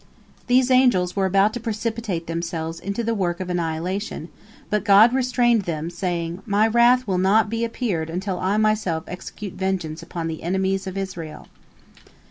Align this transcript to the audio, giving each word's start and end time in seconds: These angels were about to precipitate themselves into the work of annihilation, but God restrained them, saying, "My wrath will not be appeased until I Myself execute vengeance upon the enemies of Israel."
These 0.47 0.71
angels 0.71 1.15
were 1.15 1.27
about 1.27 1.53
to 1.53 1.59
precipitate 1.59 2.25
themselves 2.25 2.79
into 2.79 3.03
the 3.03 3.13
work 3.13 3.39
of 3.39 3.51
annihilation, 3.51 4.29
but 4.67 4.83
God 4.83 5.13
restrained 5.13 5.65
them, 5.65 5.91
saying, 5.91 6.41
"My 6.47 6.65
wrath 6.65 7.05
will 7.05 7.19
not 7.19 7.51
be 7.51 7.63
appeased 7.63 8.09
until 8.09 8.39
I 8.39 8.57
Myself 8.57 9.03
execute 9.07 9.53
vengeance 9.53 10.01
upon 10.01 10.25
the 10.27 10.41
enemies 10.41 10.87
of 10.87 10.97
Israel." 10.97 11.49